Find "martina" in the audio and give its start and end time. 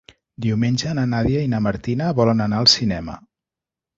1.67-2.09